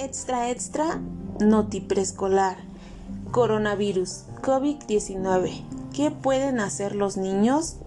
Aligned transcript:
Extra, 0.00 0.48
extra, 0.48 1.00
noti 1.40 1.80
preescolar. 1.80 2.56
Coronavirus, 3.32 4.26
COVID-19. 4.42 5.64
¿Qué 5.92 6.12
pueden 6.12 6.60
hacer 6.60 6.94
los 6.94 7.16
niños? 7.16 7.78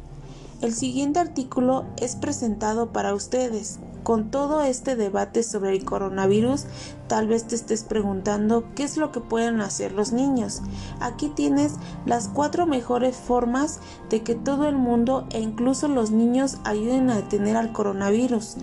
El 0.62 0.74
siguiente 0.74 1.20
artículo 1.20 1.86
es 1.96 2.18
presentado 2.18 2.92
para 2.92 3.14
ustedes. 3.14 3.80
Con 4.04 4.30
todo 4.30 4.62
este 4.62 4.98
debate 4.98 5.42
sobre 5.42 5.72
el 5.72 5.86
coronavirus, 5.86 6.66
tal 7.08 7.28
vez 7.28 7.48
te 7.48 7.56
estés 7.56 7.86
preguntando 7.86 8.66
qué 8.76 8.84
es 8.84 8.98
lo 8.98 9.14
que 9.14 9.22
pueden 9.22 9.62
hacer 9.62 9.94
los 9.94 10.12
niños. 10.12 10.62
Aquí 11.00 11.30
tienes 11.30 11.76
las 12.06 12.28
cuatro 12.28 12.66
mejores 12.66 13.16
formas 13.16 13.80
de 14.10 14.22
que 14.22 14.36
todo 14.36 14.68
el 14.68 14.76
mundo 14.76 15.28
e 15.30 15.40
incluso 15.40 15.88
los 15.88 16.12
niños 16.12 16.58
ayuden 16.66 17.10
a 17.10 17.16
detener 17.16 17.56
al 17.56 17.72
coronavirus. 17.72 18.58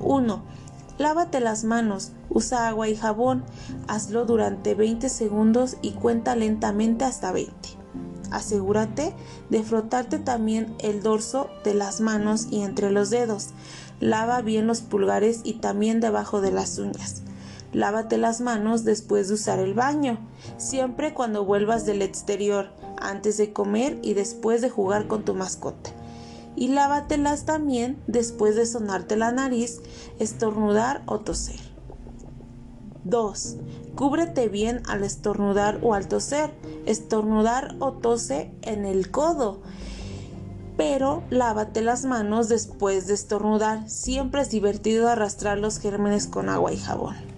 1. 0.00 0.59
Lávate 1.00 1.40
las 1.40 1.64
manos, 1.64 2.12
usa 2.28 2.68
agua 2.68 2.86
y 2.90 2.94
jabón, 2.94 3.42
hazlo 3.88 4.26
durante 4.26 4.74
20 4.74 5.08
segundos 5.08 5.78
y 5.80 5.92
cuenta 5.92 6.36
lentamente 6.36 7.06
hasta 7.06 7.32
20. 7.32 7.54
Asegúrate 8.30 9.14
de 9.48 9.62
frotarte 9.62 10.18
también 10.18 10.74
el 10.78 11.02
dorso 11.02 11.48
de 11.64 11.72
las 11.72 12.02
manos 12.02 12.48
y 12.50 12.60
entre 12.60 12.90
los 12.90 13.08
dedos. 13.08 13.48
Lava 13.98 14.42
bien 14.42 14.66
los 14.66 14.82
pulgares 14.82 15.40
y 15.42 15.54
también 15.54 16.00
debajo 16.00 16.42
de 16.42 16.52
las 16.52 16.76
uñas. 16.78 17.22
Lávate 17.72 18.18
las 18.18 18.42
manos 18.42 18.84
después 18.84 19.28
de 19.28 19.34
usar 19.34 19.58
el 19.58 19.72
baño, 19.72 20.18
siempre 20.58 21.14
cuando 21.14 21.46
vuelvas 21.46 21.86
del 21.86 22.02
exterior, 22.02 22.72
antes 23.00 23.38
de 23.38 23.54
comer 23.54 23.98
y 24.02 24.12
después 24.12 24.60
de 24.60 24.68
jugar 24.68 25.06
con 25.06 25.24
tu 25.24 25.34
mascota. 25.34 25.92
Y 26.56 26.68
lávatelas 26.68 27.44
también 27.44 28.02
después 28.06 28.56
de 28.56 28.66
sonarte 28.66 29.16
la 29.16 29.32
nariz, 29.32 29.80
estornudar 30.18 31.02
o 31.06 31.20
toser. 31.20 31.60
2. 33.04 33.56
Cúbrete 33.94 34.48
bien 34.48 34.82
al 34.88 35.04
estornudar 35.04 35.78
o 35.82 35.94
al 35.94 36.08
toser. 36.08 36.50
Estornudar 36.86 37.76
o 37.78 37.92
tose 37.92 38.52
en 38.62 38.84
el 38.84 39.10
codo 39.10 39.60
pero 40.80 41.22
lávate 41.28 41.82
las 41.82 42.06
manos 42.06 42.48
después 42.48 43.06
de 43.06 43.12
estornudar. 43.12 43.90
Siempre 43.90 44.40
es 44.40 44.48
divertido 44.48 45.10
arrastrar 45.10 45.58
los 45.58 45.78
gérmenes 45.78 46.26
con 46.26 46.48
agua 46.48 46.72
y 46.72 46.78
jabón. 46.78 47.29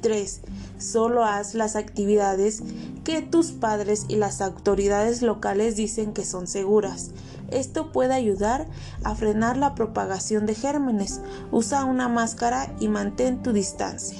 3. 0.00 0.40
Solo 0.78 1.24
haz 1.24 1.54
las 1.54 1.76
actividades 1.76 2.62
que 3.04 3.22
tus 3.22 3.52
padres 3.52 4.06
y 4.08 4.16
las 4.16 4.40
autoridades 4.40 5.22
locales 5.22 5.76
dicen 5.76 6.12
que 6.12 6.24
son 6.24 6.46
seguras. 6.46 7.10
Esto 7.50 7.92
puede 7.92 8.14
ayudar 8.14 8.66
a 9.04 9.14
frenar 9.14 9.56
la 9.56 9.74
propagación 9.74 10.46
de 10.46 10.54
gérmenes. 10.54 11.20
Usa 11.50 11.84
una 11.84 12.08
máscara 12.08 12.74
y 12.78 12.88
mantén 12.88 13.42
tu 13.42 13.52
distancia. 13.52 14.18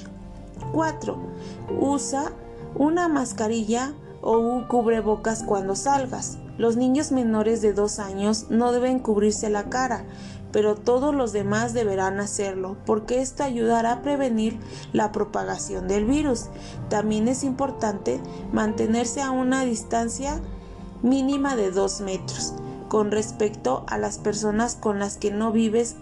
4. 0.73 1.17
Usa 1.79 2.31
una 2.75 3.07
mascarilla 3.07 3.93
o 4.21 4.37
un 4.37 4.67
cubrebocas 4.67 5.43
cuando 5.43 5.75
salgas. 5.75 6.37
Los 6.59 6.75
niños 6.75 7.13
menores 7.13 7.61
de 7.61 7.71
2 7.71 7.99
años 7.99 8.47
no 8.49 8.73
deben 8.73 8.99
cubrirse 8.99 9.49
la 9.49 9.69
cara, 9.69 10.03
pero 10.51 10.75
todos 10.75 11.15
los 11.15 11.31
demás 11.31 11.73
deberán 11.73 12.19
hacerlo, 12.19 12.75
porque 12.85 13.21
esto 13.21 13.43
ayudará 13.43 13.93
a 13.93 14.01
prevenir 14.01 14.59
la 14.91 15.13
propagación 15.13 15.87
del 15.87 16.03
virus. 16.03 16.47
También 16.89 17.29
es 17.29 17.45
importante 17.45 18.19
mantenerse 18.51 19.21
a 19.21 19.31
una 19.31 19.63
distancia 19.63 20.41
mínima 21.01 21.55
de 21.55 21.71
2 21.71 22.01
metros 22.01 22.53
con 22.89 23.09
respecto 23.09 23.85
a 23.87 23.97
las 23.97 24.17
personas 24.17 24.75
con 24.75 24.99
las 24.99 25.15
que 25.15 25.31
no 25.31 25.53
vives 25.53 25.95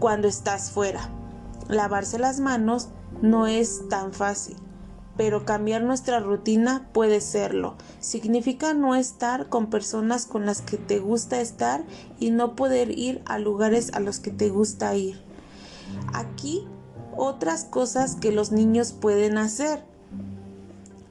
cuando 0.00 0.26
estás 0.26 0.72
fuera. 0.72 1.08
Lavarse 1.68 2.18
las 2.18 2.40
manos 2.40 2.88
no 3.20 3.46
es 3.46 3.88
tan 3.88 4.12
fácil 4.12 4.56
pero 5.16 5.44
cambiar 5.44 5.82
nuestra 5.82 6.20
rutina 6.20 6.88
puede 6.92 7.20
serlo. 7.20 7.76
Significa 8.00 8.74
no 8.74 8.94
estar 8.94 9.48
con 9.48 9.68
personas 9.68 10.26
con 10.26 10.46
las 10.46 10.62
que 10.62 10.76
te 10.76 10.98
gusta 10.98 11.40
estar 11.40 11.84
y 12.18 12.30
no 12.30 12.56
poder 12.56 12.96
ir 12.98 13.22
a 13.26 13.38
lugares 13.38 13.92
a 13.92 14.00
los 14.00 14.18
que 14.18 14.30
te 14.30 14.48
gusta 14.48 14.94
ir. 14.96 15.20
Aquí 16.12 16.66
otras 17.16 17.64
cosas 17.64 18.16
que 18.16 18.32
los 18.32 18.52
niños 18.52 18.92
pueden 18.92 19.38
hacer. 19.38 19.84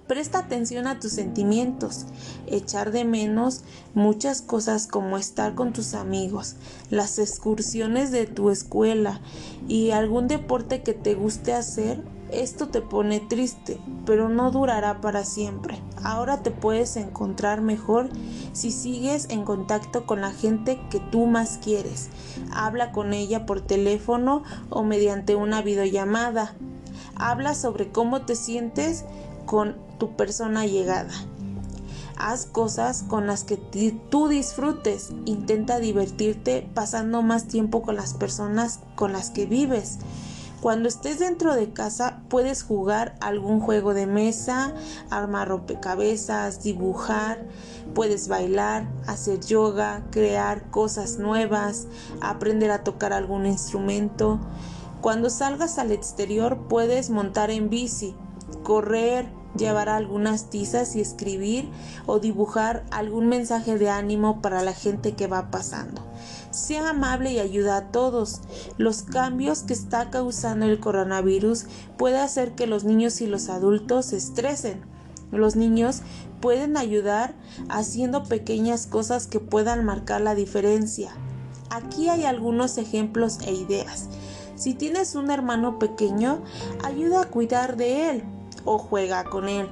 Presta 0.08 0.40
atención 0.40 0.88
a 0.88 1.00
tus 1.00 1.14
sentimientos, 1.14 2.06
echar 2.46 2.92
de 2.92 3.06
menos 3.06 3.64
muchas 3.94 4.42
cosas 4.42 4.86
como 4.86 5.18
estar 5.18 5.56
con 5.56 5.72
tus 5.72 5.94
amigos, 5.94 6.56
las 6.90 7.18
excursiones 7.18 8.12
de 8.12 8.26
tu 8.26 8.50
escuela 8.50 9.22
y 9.70 9.92
algún 9.92 10.28
deporte 10.28 10.84
que 10.84 10.94
te 10.94 11.14
guste 11.14 11.54
hacer 11.54 12.04
esto 12.32 12.70
te 12.70 12.82
pone 12.82 13.20
triste, 13.20 13.80
pero 14.06 14.30
no 14.30 14.52
durará 14.52 15.02
para 15.02 15.26
siempre. 15.26 15.82
Ahora 16.04 16.42
te 16.44 16.52
puedes 16.52 16.96
encontrar 16.96 17.62
mejor 17.62 18.10
si 18.54 18.72
sigues 18.72 19.28
en 19.30 19.44
contacto 19.44 20.06
con 20.06 20.22
la 20.22 20.32
gente 20.32 20.80
que 20.90 21.00
tú 21.00 21.26
más 21.26 21.60
quieres. 21.64 22.10
Habla 22.52 22.92
con 22.92 23.14
ella 23.14 23.46
por 23.46 23.62
teléfono 23.62 24.44
o 24.70 24.84
mediante 24.84 25.36
una 25.36 25.62
videollamada. 25.62 26.56
Habla 27.16 27.54
sobre 27.54 27.92
cómo 27.92 28.22
te 28.22 28.36
sientes 28.36 29.06
con 29.46 29.76
tu 30.00 30.16
persona 30.16 30.66
llegada. 30.66 31.14
Haz 32.18 32.46
cosas 32.46 33.04
con 33.08 33.26
las 33.26 33.44
que 33.44 33.58
tú 33.58 34.28
disfrutes. 34.28 35.12
Intenta 35.26 35.80
divertirte 35.80 36.70
pasando 36.74 37.24
más 37.24 37.48
tiempo 37.48 37.82
con 37.82 37.96
las 37.96 38.14
personas 38.14 38.80
con 38.96 39.12
las 39.12 39.32
que 39.32 39.46
vives. 39.48 39.98
Cuando 40.62 40.90
estés 40.90 41.18
dentro 41.18 41.56
de 41.56 41.74
casa 41.74 42.22
puedes 42.30 42.62
jugar 42.62 43.16
algún 43.20 43.60
juego 43.60 43.96
de 43.96 44.06
mesa, 44.06 44.76
armar 45.10 45.48
rompecabezas, 45.48 46.62
dibujar, 46.62 47.48
puedes 47.96 48.28
bailar, 48.28 48.88
hacer 49.08 49.40
yoga, 49.40 50.04
crear 50.12 50.70
cosas 50.70 51.18
nuevas, 51.18 51.88
aprender 52.22 52.70
a 52.70 52.84
tocar 52.84 53.12
algún 53.12 53.48
instrumento. 53.48 54.40
Cuando 55.02 55.32
salgas 55.32 55.80
al 55.80 55.92
exterior 55.92 56.68
puedes 56.70 57.10
montar 57.10 57.50
en 57.50 57.72
bici, 57.72 58.14
correr, 58.62 59.28
llevar 59.58 59.90
algunas 59.90 60.52
tizas 60.52 60.96
y 60.96 61.02
escribir 61.02 61.70
o 62.06 62.20
dibujar 62.20 62.86
algún 62.92 63.28
mensaje 63.28 63.80
de 63.80 63.90
ánimo 63.90 64.42
para 64.44 64.62
la 64.62 64.74
gente 64.74 65.14
que 65.14 65.26
va 65.26 65.50
pasando. 65.50 66.04
Sea 66.52 66.90
amable 66.90 67.32
y 67.32 67.40
ayuda 67.40 67.78
a 67.78 67.92
todos. 67.92 68.42
Los 68.78 69.04
cambios 69.04 69.64
que 69.64 69.74
está 69.74 70.10
causando 70.10 70.66
el 70.66 70.80
coronavirus 70.80 71.66
puede 71.98 72.20
hacer 72.20 72.54
que 72.56 72.68
los 72.68 72.84
niños 72.84 73.22
y 73.22 73.28
los 73.28 73.50
adultos 73.50 74.08
se 74.08 74.18
estresen. 74.18 74.82
Los 75.32 75.56
niños 75.56 76.02
pueden 76.42 76.76
ayudar 76.76 77.34
haciendo 77.70 78.24
pequeñas 78.24 78.86
cosas 78.86 79.28
que 79.28 79.40
puedan 79.40 79.86
marcar 79.86 80.22
la 80.22 80.36
diferencia. 80.36 81.12
Aquí 81.70 82.10
hay 82.10 82.26
algunos 82.26 82.78
ejemplos 82.78 83.40
e 83.46 83.54
ideas. 83.54 84.10
Si 84.56 84.74
tienes 84.74 85.16
un 85.16 85.32
hermano 85.32 85.80
pequeño, 85.80 86.44
ayuda 86.84 87.22
a 87.22 87.30
cuidar 87.30 87.78
de 87.78 88.10
él 88.10 88.24
o 88.66 88.78
juega 88.78 89.24
con 89.24 89.48
él. 89.48 89.68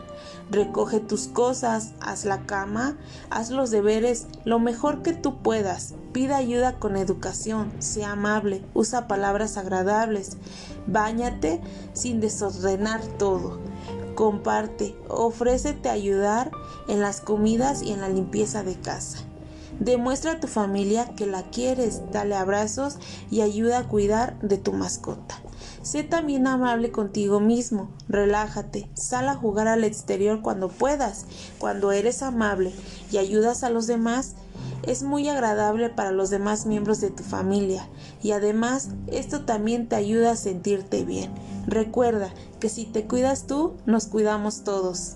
Recoge 0.52 1.00
tus 1.00 1.28
cosas, 1.28 1.94
haz 2.02 2.26
la 2.26 2.46
cama, 2.46 2.98
haz 3.30 3.52
los 3.52 3.70
deberes 3.70 4.28
lo 4.46 4.60
mejor 4.60 5.02
que 5.02 5.14
tú 5.14 5.42
puedas. 5.42 5.94
Pide 6.12 6.34
ayuda 6.34 6.80
con 6.80 6.98
educación, 6.98 7.72
sea 7.80 8.14
amable, 8.14 8.64
usa 8.74 9.08
palabras 9.08 9.58
agradables. 9.58 10.38
Báñate 10.88 11.62
sin 11.94 12.20
desordenar 12.20 13.06
todo. 13.18 13.60
Comparte, 14.16 14.96
ofrécete 15.08 15.90
ayudar 15.90 16.52
en 16.88 17.00
las 17.00 17.22
comidas 17.22 17.84
y 17.84 17.92
en 17.92 18.02
la 18.02 18.10
limpieza 18.10 18.64
de 18.64 18.76
casa. 18.76 19.20
Demuestra 19.80 20.34
a 20.34 20.40
tu 20.42 20.48
familia 20.48 21.14
que 21.16 21.26
la 21.26 21.44
quieres, 21.44 22.02
dale 22.12 22.36
abrazos 22.36 22.98
y 23.32 23.42
ayuda 23.42 23.80
a 23.80 23.88
cuidar 23.88 24.38
de 24.42 24.58
tu 24.58 24.74
mascota. 24.74 25.40
Sé 25.82 26.04
también 26.04 26.46
amable 26.46 26.92
contigo 26.92 27.40
mismo, 27.40 27.90
relájate, 28.08 28.90
sal 28.94 29.30
a 29.30 29.36
jugar 29.36 29.68
al 29.68 29.84
exterior 29.84 30.42
cuando 30.42 30.68
puedas. 30.68 31.26
Cuando 31.58 31.92
eres 31.92 32.22
amable 32.22 32.74
y 33.12 33.18
ayudas 33.18 33.64
a 33.64 33.70
los 33.70 33.88
demás, 33.88 34.36
es 34.84 35.04
muy 35.04 35.30
agradable 35.30 35.90
para 35.90 36.12
los 36.12 36.30
demás 36.30 36.66
miembros 36.66 37.02
de 37.02 37.12
tu 37.12 37.24
familia 37.24 37.88
y 38.22 38.32
además 38.32 38.90
esto 39.08 39.46
también 39.46 39.88
te 39.88 39.96
ayuda 39.96 40.32
a 40.32 40.36
sentirte 40.36 41.06
bien. 41.06 41.32
Recuerda 41.68 42.34
que 42.60 42.70
si 42.70 42.86
te 42.86 43.06
cuidas 43.06 43.46
tú, 43.46 43.74
nos 43.86 44.08
cuidamos 44.08 44.64
todos. 44.64 45.16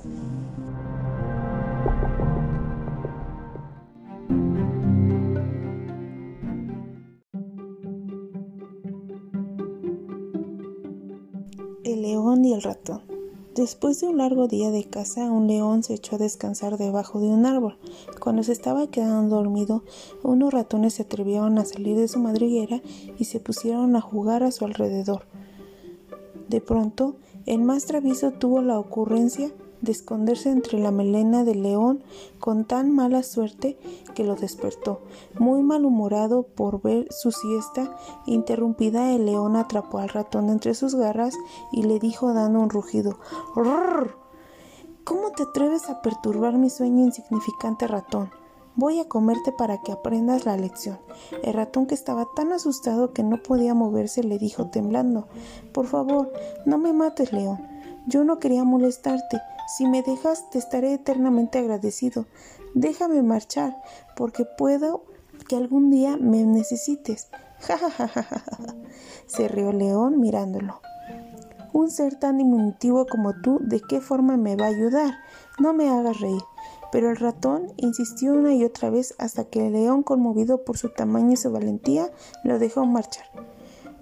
Después 13.64 14.02
de 14.02 14.08
un 14.08 14.18
largo 14.18 14.50
día 14.50 14.72
de 14.72 14.84
caza, 14.84 15.32
un 15.32 15.48
león 15.48 15.84
se 15.84 15.94
echó 15.94 16.18
a 16.18 16.20
descansar 16.20 16.78
debajo 16.78 17.22
de 17.22 17.28
un 17.28 17.46
árbol. 17.46 17.78
Cuando 18.20 18.44
se 18.44 18.52
estaba 18.52 18.88
quedando 18.88 19.38
dormido, 19.38 19.84
unos 20.22 20.54
ratones 20.54 20.96
se 20.96 21.04
atrevieron 21.04 21.58
a 21.58 21.64
salir 21.64 21.96
de 21.96 22.10
su 22.10 22.20
madriguera 22.20 22.82
y 23.18 23.24
se 23.24 23.40
pusieron 23.40 23.96
a 23.96 24.02
jugar 24.02 24.44
a 24.44 24.52
su 24.52 24.66
alrededor. 24.66 25.28
De 26.50 26.60
pronto, 26.60 27.16
el 27.46 27.62
más 27.62 27.86
travieso 27.86 28.32
tuvo 28.32 28.62
la 28.62 28.78
ocurrencia 28.78 29.50
de 29.84 29.92
esconderse 29.92 30.50
entre 30.50 30.80
la 30.80 30.92
melena 30.92 31.44
del 31.44 31.62
león 31.62 32.04
con 32.40 32.66
tan 32.66 32.90
mala 32.90 33.22
suerte 33.22 33.78
que 34.16 34.24
lo 34.24 34.36
despertó. 34.36 35.02
Muy 35.38 35.62
malhumorado 35.62 36.44
por 36.44 36.82
ver 36.82 37.08
su 37.12 37.32
siesta 37.32 37.96
interrumpida, 38.26 39.12
el 39.12 39.26
león 39.26 39.58
atrapó 39.58 40.00
al 40.00 40.10
ratón 40.10 40.50
entre 40.50 40.74
sus 40.74 40.96
garras 40.96 41.36
y 41.74 41.84
le 41.84 42.00
dijo 42.00 42.34
dando 42.34 42.62
un 42.62 42.70
rugido 42.70 43.20
¿Cómo 45.04 45.32
te 45.32 45.44
atreves 45.44 45.90
a 45.90 46.02
perturbar 46.02 46.58
mi 46.58 46.70
sueño 46.70 47.04
insignificante 47.04 47.88
ratón? 47.88 48.32
Voy 48.76 49.02
a 49.02 49.10
comerte 49.10 49.52
para 49.52 49.82
que 49.82 49.92
aprendas 49.92 50.46
la 50.46 50.56
lección. 50.56 50.98
El 51.44 51.54
ratón, 51.54 51.88
que 51.88 51.94
estaba 51.94 52.26
tan 52.36 52.54
asustado 52.54 53.12
que 53.12 53.22
no 53.22 53.38
podía 53.44 53.74
moverse, 53.74 54.24
le 54.24 54.40
dijo 54.40 54.70
temblando 54.70 55.28
Por 55.74 55.88
favor, 55.88 56.32
no 56.66 56.78
me 56.78 56.94
mates, 56.94 57.34
león. 57.34 57.73
Yo 58.08 58.24
no 58.24 58.40
quería 58.40 58.64
molestarte. 58.64 59.42
Si 59.78 59.88
me 59.88 60.02
dejas, 60.02 60.50
te 60.50 60.60
estaré 60.60 60.94
eternamente 60.94 61.60
agradecido. 61.60 62.26
Déjame 62.74 63.22
marchar, 63.24 63.76
porque 64.16 64.46
puedo 64.46 65.06
que 65.48 65.56
algún 65.56 65.90
día 65.90 66.18
me 66.18 66.44
necesites. 66.44 67.30
Ja 67.64 67.78
ja 67.78 67.90
ja 67.90 68.08
ja 68.10 68.24
ja. 68.24 68.44
Se 69.26 69.48
rió 69.48 69.72
León 69.72 70.20
mirándolo. 70.20 70.82
Un 71.72 71.90
ser 71.90 72.16
tan 72.20 72.38
diminutivo 72.38 73.06
como 73.06 73.34
tú, 73.42 73.60
¿de 73.62 73.80
qué 73.80 74.02
forma 74.02 74.36
me 74.36 74.58
va 74.58 74.66
a 74.66 74.70
ayudar? 74.70 75.14
No 75.60 75.74
me 75.74 75.90
hagas 75.90 76.20
reír. 76.20 76.42
Pero 76.92 77.10
el 77.10 77.16
ratón 77.16 77.74
insistió 77.78 78.34
una 78.34 78.54
y 78.54 78.66
otra 78.66 78.90
vez 78.90 79.16
hasta 79.18 79.46
que 79.46 79.66
el 79.66 79.74
león, 79.74 80.04
conmovido 80.04 80.64
por 80.64 80.78
su 80.78 80.90
tamaño 80.90 81.32
y 81.32 81.38
su 81.38 81.52
valentía, 81.52 82.12
lo 82.44 82.60
dejó 82.60 82.86
marchar. 82.86 83.26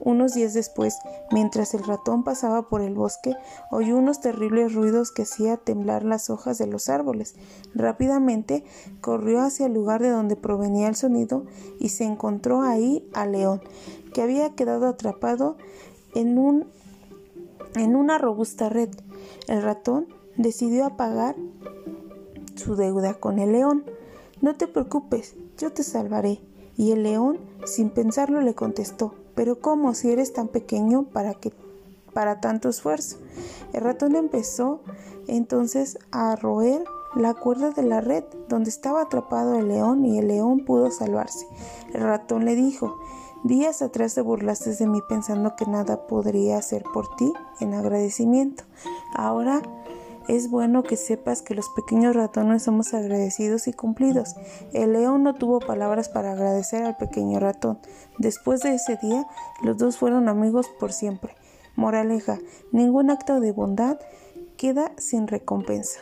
Unos 0.03 0.33
días 0.33 0.56
después, 0.56 0.98
mientras 1.31 1.75
el 1.75 1.83
ratón 1.83 2.24
pasaba 2.24 2.68
por 2.69 2.81
el 2.81 2.95
bosque, 2.95 3.36
oyó 3.69 3.98
unos 3.98 4.19
terribles 4.19 4.74
ruidos 4.74 5.12
que 5.12 5.21
hacía 5.21 5.57
temblar 5.57 6.03
las 6.03 6.31
hojas 6.31 6.57
de 6.57 6.65
los 6.65 6.89
árboles. 6.89 7.36
Rápidamente 7.75 8.63
corrió 9.00 9.42
hacia 9.42 9.68
el 9.68 9.74
lugar 9.74 10.01
de 10.01 10.09
donde 10.09 10.36
provenía 10.36 10.88
el 10.88 10.95
sonido 10.95 11.45
y 11.80 11.89
se 11.89 12.06
encontró 12.06 12.63
ahí 12.63 13.07
al 13.13 13.33
león, 13.33 13.62
que 14.12 14.24
había 14.24 14.56
quedado 14.56 14.88
atrapado 14.88 15.57
en 16.15 16.39
un 16.39 16.65
en 17.75 17.95
una 17.95 18.18
robusta 18.18 18.69
red. 18.69 18.89
El 19.48 19.62
ratón 19.62 20.07
decidió 20.36 20.86
apagar 20.86 21.36
su 22.56 22.75
deuda 22.75 23.13
con 23.13 23.38
el 23.38 23.51
león. 23.51 23.86
No 24.42 24.56
te 24.56 24.68
preocupes, 24.68 25.36
yo 25.59 25.71
te 25.71 25.83
salvaré. 25.83 26.42
Y 26.75 26.92
el 26.92 27.03
león, 27.03 27.39
sin 27.65 27.92
pensarlo, 27.92 28.42
le 28.42 28.56
contestó 28.56 29.13
pero 29.41 29.59
¿cómo 29.59 29.95
si 29.95 30.11
eres 30.11 30.33
tan 30.33 30.49
pequeño 30.49 31.01
para 31.01 31.33
que 31.33 31.51
para 32.13 32.41
tanto 32.41 32.69
esfuerzo? 32.69 33.17
El 33.73 33.81
ratón 33.81 34.15
empezó 34.15 34.81
entonces 35.27 35.97
a 36.11 36.35
roer 36.35 36.83
la 37.15 37.33
cuerda 37.33 37.71
de 37.71 37.81
la 37.81 38.01
red 38.01 38.23
donde 38.49 38.69
estaba 38.69 39.01
atrapado 39.01 39.57
el 39.57 39.67
león 39.67 40.05
y 40.05 40.19
el 40.19 40.27
león 40.27 40.63
pudo 40.63 40.91
salvarse. 40.91 41.47
El 41.91 42.01
ratón 42.01 42.45
le 42.45 42.55
dijo 42.55 42.99
Días 43.43 43.81
atrás 43.81 44.13
te 44.13 44.21
burlaste 44.21 44.75
de 44.75 44.85
mí 44.85 45.01
pensando 45.09 45.55
que 45.55 45.65
nada 45.65 46.05
podría 46.05 46.59
hacer 46.59 46.83
por 46.93 47.15
ti 47.15 47.33
en 47.59 47.73
agradecimiento. 47.73 48.63
Ahora 49.15 49.63
es 50.31 50.49
bueno 50.49 50.83
que 50.83 50.95
sepas 50.95 51.41
que 51.41 51.55
los 51.55 51.67
pequeños 51.71 52.15
ratones 52.15 52.63
somos 52.63 52.93
agradecidos 52.93 53.67
y 53.67 53.73
cumplidos. 53.73 54.37
El 54.71 54.93
león 54.93 55.23
no 55.23 55.35
tuvo 55.35 55.59
palabras 55.59 56.07
para 56.07 56.31
agradecer 56.31 56.83
al 56.83 56.95
pequeño 56.95 57.41
ratón. 57.41 57.79
Después 58.17 58.61
de 58.61 58.75
ese 58.75 58.95
día, 58.95 59.27
los 59.61 59.77
dos 59.77 59.97
fueron 59.97 60.29
amigos 60.29 60.69
por 60.79 60.93
siempre. 60.93 61.35
Moraleja, 61.75 62.39
ningún 62.71 63.09
acto 63.09 63.41
de 63.41 63.51
bondad 63.51 63.99
queda 64.55 64.93
sin 64.95 65.27
recompensa. 65.27 65.99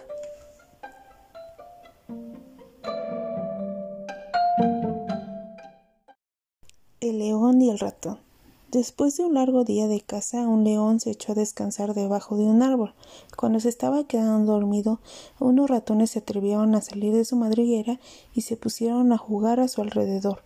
El 7.02 7.18
león 7.18 7.64
y 7.64 7.72
el 7.72 7.80
ratón. 7.80 8.29
Después 8.72 9.18
de 9.18 9.26
un 9.26 9.34
largo 9.34 9.64
día 9.64 9.88
de 9.88 10.00
caza, 10.00 10.48
un 10.48 10.64
león 10.64 11.00
se 11.00 11.10
echó 11.10 11.32
a 11.32 11.36
descansar 11.36 11.96
debajo 11.96 12.38
de 12.38 12.44
un 12.44 12.62
árbol. 12.62 12.94
Cuando 13.36 13.60
se 13.60 13.68
estaba 13.68 14.04
quedando 14.04 14.54
dormido, 14.54 15.00
unos 15.40 15.72
ratones 15.72 16.12
se 16.12 16.20
atrevieron 16.20 16.76
a 16.76 16.82
salir 16.82 17.12
de 17.16 17.26
su 17.26 17.36
madriguera 17.36 18.00
y 18.32 18.42
se 18.42 18.58
pusieron 18.58 19.12
a 19.12 19.18
jugar 19.18 19.60
a 19.60 19.68
su 19.68 19.82
alrededor. 19.82 20.44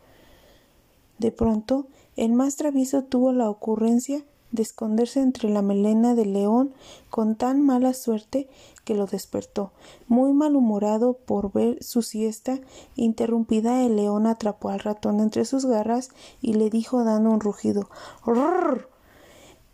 De 1.18 1.34
pronto, 1.34 1.88
el 2.16 2.32
más 2.32 2.56
travieso 2.56 3.04
tuvo 3.04 3.34
la 3.34 3.50
ocurrencia 3.50 4.24
de 4.54 4.62
esconderse 4.62 5.20
entre 5.20 5.50
la 5.50 5.62
melena 5.62 6.16
del 6.16 6.32
león 6.32 6.74
con 7.10 7.36
tan 7.36 7.62
mala 7.62 7.94
suerte 7.94 8.48
que 8.86 8.94
lo 8.94 9.08
despertó. 9.08 9.72
Muy 10.08 10.32
malhumorado 10.32 11.14
por 11.14 11.52
ver 11.52 11.84
su 11.84 12.02
siesta 12.02 12.60
interrumpida, 12.96 13.84
el 13.84 13.98
león 13.98 14.28
atrapó 14.28 14.70
al 14.70 14.80
ratón 14.80 15.20
entre 15.20 15.44
sus 15.44 15.66
garras 15.66 16.10
y 16.40 16.54
le 16.54 16.70
dijo 16.70 17.04
dando 17.04 17.32
un 17.32 17.42
rugido 17.42 17.90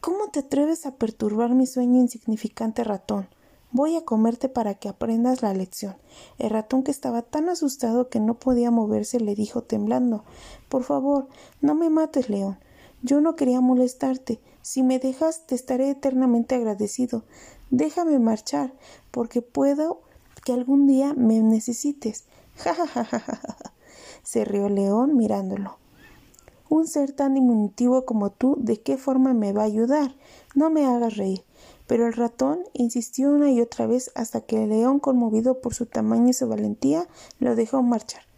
¿Cómo 0.02 0.30
te 0.32 0.40
atreves 0.40 0.86
a 0.86 0.96
perturbar 0.96 1.54
mi 1.54 1.68
sueño 1.68 2.00
insignificante 2.00 2.86
ratón? 2.86 3.28
Voy 3.72 3.98
a 3.98 4.06
comerte 4.06 4.48
para 4.48 4.74
que 4.76 4.88
aprendas 4.88 5.44
la 5.44 5.54
lección. 5.54 5.98
El 6.38 6.52
ratón, 6.52 6.84
que 6.84 6.92
estaba 6.92 7.22
tan 7.22 7.50
asustado 7.50 8.10
que 8.10 8.20
no 8.20 8.36
podía 8.36 8.72
moverse, 8.72 9.20
le 9.20 9.36
dijo 9.36 9.62
temblando 9.62 10.24
Por 10.70 10.84
favor, 10.84 11.28
no 11.62 11.76
me 11.76 11.90
mates, 11.90 12.30
león. 12.30 12.58
Yo 13.02 13.22
no 13.22 13.36
quería 13.36 13.62
molestarte. 13.62 14.40
Si 14.62 14.84
me 14.84 15.00
dejas, 15.00 15.46
te 15.48 15.56
estaré 15.56 15.90
eternamente 15.90 16.56
agradecido. 16.56 17.24
Déjame 17.70 18.20
marchar, 18.20 18.74
porque 19.12 19.42
puedo 19.42 20.02
que 20.44 20.54
algún 20.54 20.88
día 20.88 21.14
me 21.14 21.40
necesites. 21.40 22.26
Ja 22.60 22.74
ja 22.74 22.86
ja 22.88 23.06
ja 23.06 23.20
ja. 23.20 23.74
Se 24.24 24.44
rió 24.44 24.68
león 24.68 25.16
mirándolo. 25.16 25.78
Un 26.68 26.88
ser 26.88 27.14
tan 27.14 27.36
diminutivo 27.36 28.06
como 28.06 28.32
tú, 28.32 28.58
¿de 28.60 28.82
qué 28.82 28.98
forma 28.98 29.34
me 29.34 29.54
va 29.54 29.62
a 29.62 29.66
ayudar? 29.66 30.14
No 30.56 30.70
me 30.70 30.86
hagas 30.86 31.16
reír. 31.16 31.44
Pero 31.88 32.06
el 32.06 32.14
ratón 32.14 32.60
insistió 32.74 33.32
una 33.32 33.50
y 33.50 33.62
otra 33.62 33.88
vez 33.88 34.12
hasta 34.14 34.42
que 34.42 34.64
el 34.64 34.70
león, 34.70 35.00
conmovido 35.00 35.62
por 35.62 35.74
su 35.74 35.86
tamaño 35.86 36.30
y 36.30 36.34
su 36.34 36.48
valentía, 36.48 37.08
lo 37.40 37.56
dejó 37.56 37.82
marchar. 37.82 38.29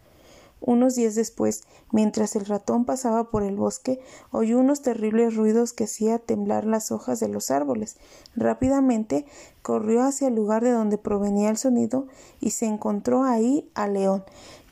Unos 0.64 0.94
días 0.94 1.16
después, 1.16 1.64
mientras 1.90 2.36
el 2.36 2.46
ratón 2.46 2.84
pasaba 2.84 3.30
por 3.30 3.42
el 3.42 3.56
bosque, 3.56 4.00
oyó 4.30 4.60
unos 4.60 4.80
terribles 4.80 5.34
ruidos 5.34 5.72
que 5.72 5.84
hacía 5.84 6.20
temblar 6.20 6.66
las 6.66 6.92
hojas 6.92 7.18
de 7.18 7.26
los 7.26 7.50
árboles. 7.50 7.96
Rápidamente 8.36 9.26
corrió 9.62 10.04
hacia 10.04 10.28
el 10.28 10.36
lugar 10.36 10.62
de 10.62 10.70
donde 10.70 10.98
provenía 10.98 11.50
el 11.50 11.56
sonido 11.56 12.06
y 12.40 12.50
se 12.50 12.66
encontró 12.66 13.24
ahí 13.24 13.68
al 13.74 13.94
león, 13.94 14.24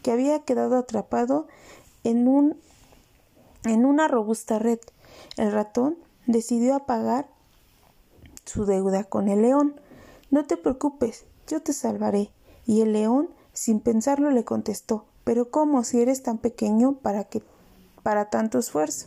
que 0.05 0.13
había 0.13 0.45
quedado 0.45 0.77
atrapado 0.79 1.49
en 2.05 2.29
un 2.29 2.57
en 3.65 3.85
una 3.85 4.07
robusta 4.07 4.61
red. 4.61 4.79
El 5.37 5.51
ratón 5.51 5.99
decidió 6.27 6.77
apagar 6.77 7.29
su 8.45 8.65
deuda 8.65 9.03
con 9.03 9.29
el 9.29 9.43
león. 9.43 9.75
No 10.31 10.47
te 10.47 10.57
preocupes, 10.57 11.25
yo 11.49 11.61
te 11.61 11.73
salvaré. 11.73 12.31
Y 12.65 12.83
el 12.83 12.93
león, 12.93 13.29
sin 13.53 13.81
pensarlo, 13.81 14.31
le 14.31 14.45
contestó 14.45 15.05
pero 15.25 15.51
¿cómo 15.51 15.85
si 15.85 16.01
eres 16.01 16.23
tan 16.23 16.39
pequeño 16.39 16.95
para 16.95 17.25
que 17.25 17.43
para 18.03 18.31
tanto 18.31 18.59
esfuerzo? 18.59 19.07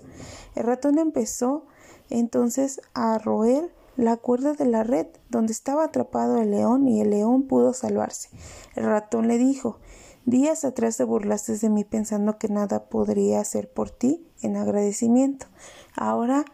El 0.56 0.64
ratón 0.64 1.00
empezó 1.00 1.66
entonces 2.10 2.82
a 2.94 3.18
roer 3.18 3.74
la 3.96 4.18
cuerda 4.18 4.54
de 4.54 4.66
la 4.66 4.84
red 4.84 5.08
donde 5.30 5.54
estaba 5.54 5.86
atrapado 5.86 6.42
el 6.42 6.52
león 6.52 6.88
y 6.88 7.02
el 7.02 7.12
león 7.12 7.44
pudo 7.44 7.74
salvarse. 7.74 8.30
El 8.76 8.86
ratón 8.86 9.28
le 9.28 9.38
dijo 9.38 9.78
Días 10.26 10.64
atrás 10.64 10.96
te 10.96 11.04
burlaste 11.04 11.58
de 11.58 11.70
mí 11.70 11.84
pensando 11.84 12.38
que 12.38 12.48
nada 12.48 12.86
podría 12.86 13.42
hacer 13.42 13.70
por 13.70 13.90
ti 13.90 14.26
en 14.42 14.56
agradecimiento. 14.56 15.48
Ahora 15.96 16.46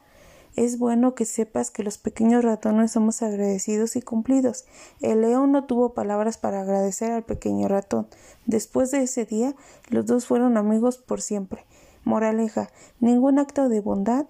es 0.59 0.77
bueno 0.77 1.15
que 1.15 1.23
sepas 1.23 1.71
que 1.71 1.83
los 1.83 1.97
pequeños 1.97 2.43
ratones 2.43 2.91
somos 2.91 3.21
agradecidos 3.21 3.95
y 3.95 4.01
cumplidos. 4.01 4.65
El 4.99 5.21
león 5.21 5.53
no 5.53 5.63
tuvo 5.63 5.93
palabras 5.93 6.37
para 6.37 6.59
agradecer 6.59 7.13
al 7.13 7.23
pequeño 7.23 7.69
ratón. 7.69 8.07
Después 8.45 8.91
de 8.91 9.03
ese 9.03 9.23
día, 9.23 9.55
los 9.87 10.05
dos 10.05 10.25
fueron 10.25 10.57
amigos 10.57 10.97
por 10.97 11.21
siempre. 11.21 11.63
Moraleja, 12.03 12.69
ningún 12.99 13.39
acto 13.39 13.69
de 13.69 13.79
bondad 13.79 14.27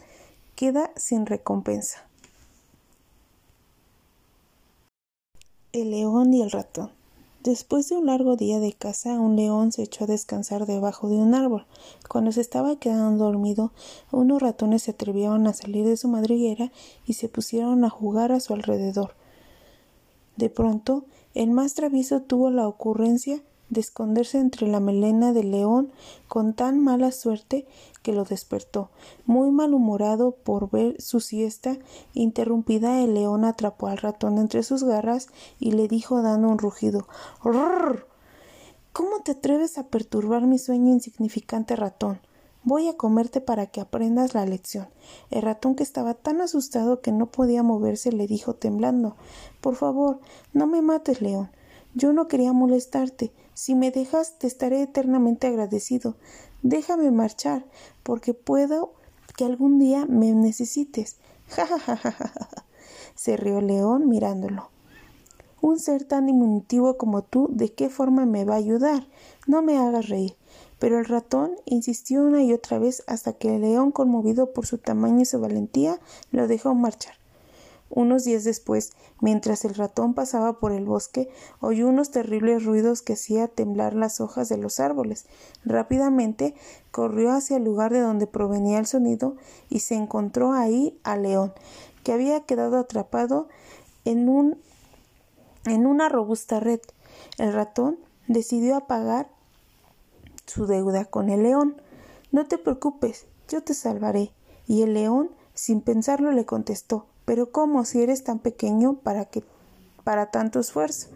queda 0.54 0.92
sin 0.96 1.26
recompensa. 1.26 2.08
El 5.72 5.90
león 5.90 6.32
y 6.32 6.44
el 6.44 6.52
ratón. 6.52 6.99
Después 7.44 7.88
de 7.88 7.96
un 7.96 8.08
largo 8.08 8.36
día 8.36 8.60
de 8.60 8.74
caza, 8.74 9.18
un 9.18 9.38
león 9.38 9.72
se 9.72 9.84
echó 9.84 10.04
a 10.04 10.08
descansar 10.08 10.66
debajo 10.66 11.08
de 11.08 11.16
un 11.16 11.34
árbol. 11.34 11.66
Cuando 12.10 12.34
se 12.34 12.42
estaba 12.42 12.76
quedando 12.76 13.24
dormido, 13.24 13.72
unos 14.12 14.42
ratones 14.42 14.84
se 14.84 14.92
atrevieron 14.92 15.48
a 15.48 15.54
salir 15.54 15.86
de 15.86 15.96
su 15.96 16.10
madriguera 16.10 16.74
y 17.06 17.14
se 17.14 17.30
pusieron 17.30 17.86
a 17.86 17.90
jugar 17.90 18.34
a 18.34 18.42
su 18.42 18.54
alrededor. 18.54 19.16
De 20.36 20.50
pronto, 20.50 21.06
el 21.34 21.52
más 21.52 21.76
travieso 21.76 22.22
tuvo 22.22 22.50
la 22.50 22.68
ocurrencia 22.68 23.42
de 23.70 23.82
esconderse 23.82 24.40
entre 24.40 24.68
la 24.68 24.80
melena 24.80 25.34
del 25.34 25.52
león 25.52 25.92
con 26.28 26.54
tan 26.54 26.84
mala 26.84 27.12
suerte 27.12 27.68
que 28.02 28.14
lo 28.14 28.24
despertó. 28.24 28.90
Muy 29.26 29.52
malhumorado 29.52 30.32
por 30.32 30.70
ver 30.70 31.02
su 31.02 31.20
siesta 31.20 31.78
interrumpida, 32.14 33.02
el 33.04 33.14
león 33.14 33.46
atrapó 33.46 33.88
al 33.88 33.98
ratón 33.98 34.38
entre 34.38 34.64
sus 34.64 34.84
garras 34.84 35.28
y 35.60 35.72
le 35.72 35.88
dijo 35.88 36.22
dando 36.22 36.50
un 36.50 36.58
rugido 36.58 37.08
«Rrrr. 37.44 38.08
¿Cómo 38.92 39.22
te 39.22 39.32
atreves 39.32 39.78
a 39.78 39.88
perturbar 39.88 40.48
mi 40.48 40.58
sueño 40.58 40.92
insignificante 40.92 41.76
ratón? 41.76 42.20
Voy 42.64 42.90
a 42.90 42.98
comerte 42.98 43.40
para 43.40 43.68
que 43.68 43.80
aprendas 43.80 44.34
la 44.34 44.46
lección. 44.46 44.90
El 45.30 45.44
ratón, 45.44 45.76
que 45.76 45.84
estaba 45.84 46.14
tan 46.14 46.42
asustado 46.42 47.00
que 47.00 47.14
no 47.14 47.28
podía 47.28 47.64
moverse, 47.64 48.12
le 48.12 48.28
dijo 48.28 48.56
temblando 48.56 49.16
Por 49.62 49.76
favor, 49.76 50.20
no 50.52 50.68
me 50.68 50.82
mates, 50.82 51.22
león. 51.22 51.50
Yo 51.96 52.14
no 52.14 52.28
quería 52.28 52.54
molestarte. 52.54 53.32
Si 53.54 53.76
me 53.76 53.92
dejas, 53.92 54.38
te 54.38 54.48
estaré 54.48 54.82
eternamente 54.82 55.48
agradecido. 55.48 56.16
Déjame 56.62 57.10
marchar, 57.12 57.66
porque 58.04 58.34
puedo 58.34 58.94
que 59.36 59.46
algún 59.46 59.80
día 59.80 60.06
me 60.06 60.32
necesites. 60.34 61.18
Ja 61.50 61.66
ja 61.66 61.80
ja 61.80 61.96
ja 61.96 62.12
ja. 62.12 62.66
Se 63.16 63.36
rió 63.36 63.60
león 63.60 64.08
mirándolo. 64.08 64.70
Un 65.62 65.80
ser 65.80 66.06
tan 66.06 66.28
diminutivo 66.28 66.98
como 66.98 67.24
tú, 67.24 67.50
¿de 67.52 67.74
qué 67.74 67.90
forma 67.90 68.26
me 68.26 68.46
va 68.46 68.54
a 68.54 68.58
ayudar? 68.58 69.08
No 69.46 69.62
me 69.62 69.78
hagas 69.78 70.08
reír. 70.08 70.36
Pero 70.80 71.00
el 71.00 71.06
ratón 71.06 71.56
insistió 71.66 72.24
una 72.24 72.44
y 72.44 72.54
otra 72.54 72.80
vez 72.80 73.04
hasta 73.08 73.34
que 73.34 73.56
el 73.56 73.62
león, 73.62 73.92
conmovido 73.92 74.54
por 74.54 74.66
su 74.66 74.78
tamaño 74.78 75.22
y 75.22 75.26
su 75.26 75.40
valentía, 75.40 76.00
lo 76.32 76.48
dejó 76.48 76.74
marchar. 76.76 77.19
Unos 77.90 78.24
días 78.24 78.44
después, 78.44 78.92
mientras 79.20 79.66
el 79.66 79.74
ratón 79.74 80.14
pasaba 80.14 80.60
por 80.60 80.72
el 80.72 80.86
bosque, 80.86 81.30
oyó 81.60 81.88
unos 81.88 82.12
terribles 82.12 82.64
ruidos 82.64 83.02
que 83.02 83.14
hacía 83.14 83.48
temblar 83.48 83.96
las 83.96 84.22
hojas 84.22 84.48
de 84.48 84.58
los 84.58 84.80
árboles. 84.80 85.26
Rápidamente 85.66 86.54
corrió 86.92 87.32
hacia 87.32 87.58
el 87.58 87.64
lugar 87.64 87.92
de 87.92 88.02
donde 88.02 88.28
provenía 88.28 88.78
el 88.78 88.86
sonido 88.86 89.36
y 89.70 89.80
se 89.80 89.96
encontró 89.96 90.54
ahí 90.54 91.00
al 91.04 91.24
león, 91.24 91.54
que 92.04 92.12
había 92.12 92.42
quedado 92.42 92.78
atrapado 92.78 93.48
en 94.06 94.30
un 94.30 94.58
en 95.66 95.86
una 95.86 96.10
robusta 96.10 96.60
red. 96.60 96.80
El 97.38 97.54
ratón 97.54 97.98
decidió 98.28 98.76
apagar 98.76 99.30
su 100.46 100.68
deuda 100.68 101.06
con 101.06 101.30
el 101.30 101.44
león. 101.44 101.82
No 102.32 102.46
te 102.46 102.58
preocupes, 102.58 103.26
yo 103.48 103.62
te 103.62 103.74
salvaré. 103.74 104.32
Y 104.68 104.84
el 104.84 104.94
león, 104.94 105.32
sin 105.54 105.82
pensarlo, 105.82 106.32
le 106.32 106.46
contestó 106.46 107.08
Pero 107.30 107.52
cómo 107.52 107.86
si 107.86 108.02
eres 108.02 108.24
tan 108.24 108.40
pequeño 108.40 108.96
para 109.04 109.26
que 109.26 109.44
para 110.04 110.32
tanto 110.32 110.60
esfuerzo. 110.60 111.10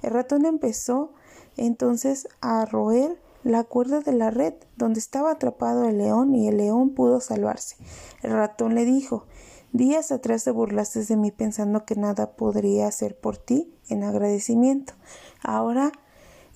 El 0.00 0.12
ratón 0.12 0.46
empezó 0.46 1.12
entonces 1.58 2.26
a 2.40 2.64
roer 2.64 3.20
la 3.44 3.64
cuerda 3.64 4.00
de 4.00 4.12
la 4.12 4.30
red 4.30 4.54
donde 4.78 4.98
estaba 4.98 5.32
atrapado 5.32 5.84
el 5.84 5.98
león 5.98 6.34
y 6.34 6.48
el 6.48 6.56
león 6.56 6.94
pudo 6.94 7.20
salvarse. 7.20 7.76
El 8.22 8.30
ratón 8.30 8.74
le 8.74 8.86
dijo 8.86 9.26
Días 9.74 10.10
atrás 10.10 10.44
te 10.44 10.52
burlaste 10.52 11.04
de 11.04 11.16
mí 11.16 11.32
pensando 11.32 11.84
que 11.84 11.96
nada 11.96 12.30
podría 12.30 12.88
hacer 12.88 13.14
por 13.20 13.36
ti 13.36 13.70
en 13.90 14.04
agradecimiento. 14.04 14.94
Ahora 15.42 15.92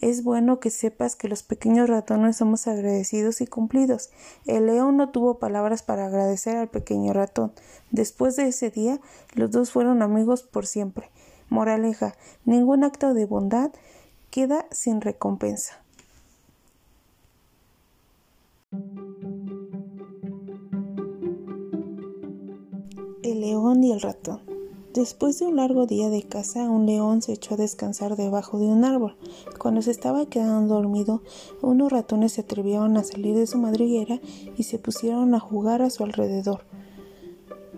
es 0.03 0.25
bueno 0.25 0.59
que 0.59 0.71
sepas 0.71 1.15
que 1.15 1.29
los 1.29 1.45
pequeños 1.45 1.89
ratones 1.89 2.37
somos 2.37 2.67
agradecidos 2.67 3.41
y 3.41 3.47
cumplidos. 3.47 4.11
El 4.47 4.67
león 4.67 4.97
no 4.97 5.11
tuvo 5.11 5.39
palabras 5.39 5.85
para 5.85 6.07
agradecer 6.07 6.57
al 6.57 6.69
pequeño 6.69 7.13
ratón. 7.13 7.53
Después 7.93 8.35
de 8.35 8.49
ese 8.49 8.69
día, 8.69 9.01
los 9.35 9.53
dos 9.53 9.71
fueron 9.71 10.03
amigos 10.03 10.43
por 10.43 10.67
siempre. 10.67 11.09
Moraleja, 11.49 12.17
ningún 12.45 12.83
acto 12.83 13.15
de 13.15 13.27
bondad 13.27 13.71
queda 14.31 14.67
sin 14.73 15.01
recompensa. 15.01 15.81
El 23.23 23.41
león 23.41 23.85
y 23.85 23.93
el 23.93 24.01
ratón. 24.01 24.52
Después 24.95 25.39
de 25.39 25.47
un 25.47 25.57
largo 25.57 25.87
día 25.87 26.11
de 26.11 26.23
caza, 26.23 26.69
un 26.69 26.85
león 26.85 27.23
se 27.23 27.33
echó 27.33 27.55
a 27.55 27.57
descansar 27.57 28.15
debajo 28.15 28.59
de 28.59 28.67
un 28.67 28.85
árbol. 28.85 29.17
Cuando 29.59 29.81
se 29.81 29.91
estaba 29.91 30.27
quedando 30.27 30.75
dormido, 30.75 31.23
unos 31.63 31.91
ratones 31.91 32.33
se 32.33 32.43
atrevieron 32.43 32.99
a 32.99 33.05
salir 33.05 33.35
de 33.35 33.47
su 33.47 33.57
madriguera 33.57 34.21
y 34.55 34.65
se 34.65 34.79
pusieron 34.79 35.35
a 35.35 35.41
jugar 35.41 35.81
a 35.81 35.89
su 35.89 36.05
alrededor. 36.05 36.67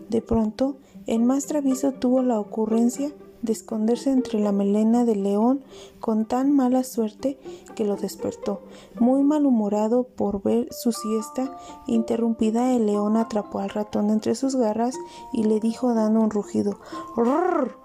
De 0.08 0.22
pronto, 0.22 0.76
el 1.06 1.22
más 1.22 1.46
travieso 1.46 1.92
tuvo 1.92 2.20
la 2.22 2.40
ocurrencia 2.40 3.12
de 3.44 3.52
esconderse 3.52 4.10
entre 4.10 4.40
la 4.40 4.52
melena 4.52 5.04
del 5.04 5.22
león 5.22 5.62
con 6.00 6.24
tan 6.24 6.50
mala 6.50 6.82
suerte 6.82 7.38
que 7.74 7.84
lo 7.84 7.96
despertó. 7.96 8.62
Muy 8.98 9.22
malhumorado 9.22 10.04
por 10.04 10.42
ver 10.42 10.68
su 10.72 10.92
siesta 10.92 11.56
interrumpida, 11.86 12.72
el 12.72 12.86
león 12.86 13.16
atrapó 13.16 13.58
al 13.58 13.68
ratón 13.68 14.08
entre 14.08 14.34
sus 14.34 14.56
garras 14.56 14.96
y 15.32 15.44
le 15.44 15.60
dijo 15.60 15.94
dando 15.94 16.20
un 16.20 16.30
rugido 16.30 16.80
«Rrrr. 17.16 17.76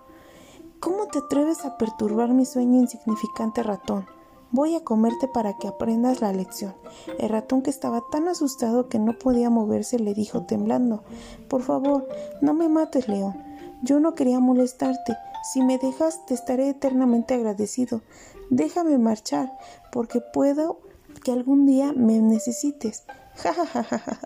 ¿Cómo 0.80 1.08
te 1.08 1.20
atreves 1.20 1.66
a 1.66 1.78
perturbar 1.78 2.30
mi 2.30 2.46
sueño 2.46 2.80
insignificante 2.80 3.64
ratón? 3.64 4.06
Voy 4.52 4.76
a 4.76 4.84
comerte 4.84 5.28
para 5.28 5.58
que 5.58 5.68
aprendas 5.68 6.22
la 6.22 6.32
lección. 6.32 6.74
El 7.20 7.30
ratón, 7.30 7.62
que 7.62 7.70
estaba 7.70 8.02
tan 8.12 8.30
asustado 8.30 8.88
que 8.88 8.98
no 8.98 9.14
podía 9.14 9.50
moverse, 9.50 10.00
le 10.00 10.14
dijo 10.14 10.46
temblando 10.46 11.04
Por 11.50 11.62
favor, 11.62 12.08
no 12.42 12.54
me 12.54 12.70
mates, 12.70 13.10
león. 13.10 13.36
Yo 13.84 14.00
no 14.00 14.16
quería 14.16 14.40
molestarte. 14.40 15.18
Si 15.44 15.62
me 15.62 15.78
dejas, 15.78 16.26
te 16.26 16.34
estaré 16.34 16.70
eternamente 16.70 17.34
agradecido. 17.34 18.02
Déjame 18.50 18.98
marchar, 18.98 19.52
porque 19.92 20.22
puedo 20.22 20.80
que 21.24 21.32
algún 21.32 21.66
día 21.66 21.94
me 21.94 22.20
necesites. 22.20 23.04
Ja 23.36 23.54
ja 23.54 23.66
ja 23.66 23.84
ja 23.84 24.00
ja. 24.00 24.20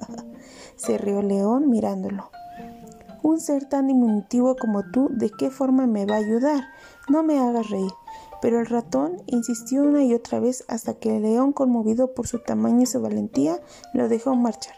Se 0.76 0.98
rió 0.98 1.22
león 1.22 1.70
mirándolo. 1.70 2.32
Un 3.22 3.40
ser 3.40 3.66
tan 3.66 3.88
diminutivo 3.88 4.56
como 4.56 4.90
tú, 4.92 5.08
¿de 5.12 5.30
qué 5.30 5.52
forma 5.52 5.86
me 5.86 6.06
va 6.08 6.16
a 6.16 6.18
ayudar? 6.18 6.64
No 7.10 7.22
me 7.22 7.40
hagas 7.40 7.70
reír. 7.70 7.92
Pero 8.42 8.60
el 8.60 8.66
ratón 8.66 9.22
insistió 9.28 9.84
una 9.84 10.04
y 10.04 10.14
otra 10.14 10.40
vez 10.40 10.66
hasta 10.68 10.96
que 10.96 11.16
el 11.16 11.24
león, 11.24 11.54
conmovido 11.54 12.14
por 12.14 12.28
su 12.28 12.40
tamaño 12.40 12.82
y 12.82 12.86
su 12.88 13.02
valentía, 13.02 13.62
lo 13.94 14.10
dejó 14.10 14.36
marchar. 14.36 14.76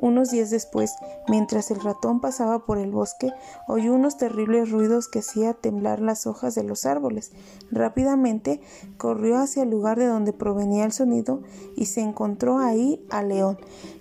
Unos 0.00 0.30
días 0.30 0.50
después, 0.50 0.94
mientras 1.26 1.72
el 1.72 1.80
ratón 1.80 2.20
pasaba 2.20 2.64
por 2.64 2.78
el 2.78 2.92
bosque, 2.92 3.32
oyó 3.66 3.92
unos 3.92 4.16
terribles 4.16 4.70
ruidos 4.70 5.08
que 5.08 5.18
hacía 5.18 5.54
temblar 5.54 5.98
las 5.98 6.28
hojas 6.28 6.54
de 6.54 6.62
los 6.62 6.86
árboles. 6.86 7.32
Rápidamente 7.72 8.60
corrió 8.96 9.38
hacia 9.38 9.64
el 9.64 9.70
lugar 9.70 9.98
de 9.98 10.06
donde 10.06 10.32
provenía 10.32 10.84
el 10.84 10.92
sonido 10.92 11.42
y 11.74 11.86
se 11.86 12.00
encontró 12.00 12.58
ahí 12.58 13.04
al 13.10 13.30
león, 13.30 13.58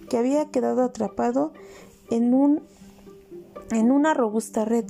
que 0.07 0.17
había 0.17 0.51
quedado 0.51 0.83
atrapado 0.83 1.51
en 2.11 2.35
un 2.35 2.61
en 3.71 3.91
una 3.91 4.13
robusta 4.13 4.65
red. 4.65 4.85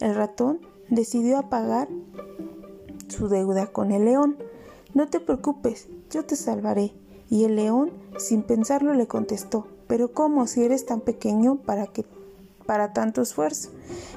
El 0.00 0.14
ratón 0.14 0.60
decidió 0.88 1.38
apagar 1.38 1.88
su 3.08 3.28
deuda 3.28 3.66
con 3.66 3.90
el 3.90 4.04
león. 4.04 4.36
No 4.94 5.08
te 5.08 5.18
preocupes, 5.18 5.88
yo 6.10 6.24
te 6.24 6.36
salvaré. 6.36 6.94
Y 7.28 7.44
el 7.44 7.56
león, 7.56 7.90
sin 8.18 8.42
pensarlo, 8.44 8.94
le 8.94 9.08
contestó 9.08 9.66
pero 9.94 10.12
¿cómo 10.12 10.48
si 10.48 10.64
eres 10.64 10.86
tan 10.86 10.98
pequeño 10.98 11.54
para 11.54 11.86
que 11.86 12.04
para 12.66 12.92
tanto 12.92 13.22
esfuerzo? 13.22 13.70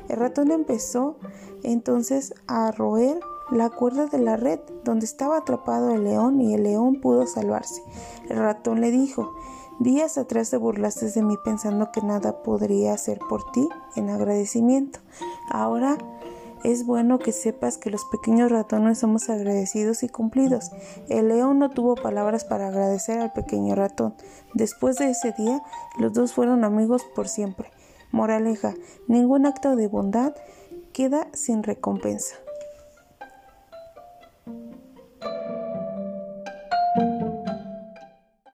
El 0.09 0.17
ratón 0.17 0.49
empezó 0.49 1.17
entonces 1.61 2.33
a 2.47 2.71
roer 2.71 3.19
la 3.51 3.69
cuerda 3.69 4.07
de 4.07 4.17
la 4.17 4.37
red 4.37 4.59
donde 4.83 5.05
estaba 5.05 5.37
atrapado 5.37 5.93
el 5.93 6.03
león 6.03 6.41
y 6.41 6.55
el 6.55 6.63
león 6.63 6.99
pudo 6.99 7.27
salvarse. 7.27 7.83
El 8.27 8.37
ratón 8.37 8.81
le 8.81 8.89
dijo 8.89 9.35
Días 9.77 10.17
atrás 10.17 10.49
te 10.49 10.57
burlaste 10.57 11.11
de 11.11 11.21
mí 11.21 11.35
pensando 11.45 11.91
que 11.91 12.01
nada 12.01 12.41
podría 12.41 12.93
hacer 12.93 13.19
por 13.29 13.51
ti 13.51 13.69
en 13.95 14.09
agradecimiento. 14.09 14.97
Ahora 15.51 15.99
es 16.63 16.85
bueno 16.85 17.19
que 17.19 17.31
sepas 17.31 17.77
que 17.77 17.89
los 17.89 18.05
pequeños 18.05 18.51
ratones 18.51 18.99
somos 18.99 19.29
agradecidos 19.29 20.03
y 20.03 20.09
cumplidos. 20.09 20.71
El 21.09 21.29
león 21.29 21.59
no 21.59 21.69
tuvo 21.69 21.95
palabras 21.95 22.45
para 22.45 22.67
agradecer 22.67 23.19
al 23.19 23.33
pequeño 23.33 23.75
ratón. 23.75 24.15
Después 24.53 24.97
de 24.97 25.09
ese 25.09 25.33
día, 25.37 25.61
los 25.99 26.13
dos 26.13 26.33
fueron 26.33 26.63
amigos 26.63 27.03
por 27.15 27.27
siempre. 27.27 27.71
Moraleja, 28.11 28.73
ningún 29.07 29.45
acto 29.45 29.75
de 29.75 29.87
bondad 29.87 30.33
queda 30.93 31.27
sin 31.33 31.63
recompensa. 31.63 32.35